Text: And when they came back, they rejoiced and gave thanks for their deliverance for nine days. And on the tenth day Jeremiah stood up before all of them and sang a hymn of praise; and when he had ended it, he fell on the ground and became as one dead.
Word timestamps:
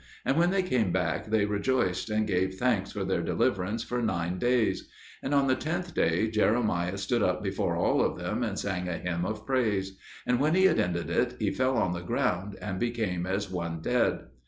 And 0.25 0.35
when 0.35 0.49
they 0.49 0.63
came 0.63 0.91
back, 0.91 1.27
they 1.27 1.45
rejoiced 1.45 2.09
and 2.09 2.25
gave 2.25 2.55
thanks 2.55 2.91
for 2.91 3.03
their 3.05 3.21
deliverance 3.21 3.83
for 3.83 4.01
nine 4.01 4.39
days. 4.39 4.89
And 5.21 5.31
on 5.31 5.45
the 5.45 5.53
tenth 5.53 5.93
day 5.93 6.27
Jeremiah 6.27 6.97
stood 6.97 7.21
up 7.21 7.43
before 7.43 7.75
all 7.75 8.01
of 8.03 8.17
them 8.17 8.41
and 8.41 8.57
sang 8.57 8.89
a 8.89 8.97
hymn 8.97 9.25
of 9.25 9.45
praise; 9.45 9.95
and 10.25 10.39
when 10.39 10.55
he 10.55 10.63
had 10.65 10.79
ended 10.79 11.11
it, 11.11 11.35
he 11.37 11.51
fell 11.51 11.77
on 11.77 11.93
the 11.93 12.01
ground 12.01 12.57
and 12.63 12.79
became 12.79 13.27
as 13.27 13.51
one 13.51 13.79
dead. 13.79 14.21